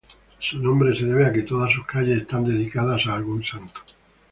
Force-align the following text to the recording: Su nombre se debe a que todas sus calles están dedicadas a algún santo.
Su 0.39 0.57
nombre 0.57 0.95
se 0.97 1.05
debe 1.05 1.27
a 1.27 1.31
que 1.31 1.43
todas 1.43 1.71
sus 1.71 1.85
calles 1.85 2.21
están 2.23 2.43
dedicadas 2.43 3.05
a 3.05 3.13
algún 3.13 3.43
santo. 3.43 3.81